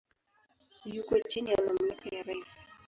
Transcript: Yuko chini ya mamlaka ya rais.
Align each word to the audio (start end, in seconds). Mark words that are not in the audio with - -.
Yuko 0.93 1.13
chini 1.29 1.49
ya 1.53 1.57
mamlaka 1.65 2.07
ya 2.15 2.21
rais. 2.27 2.49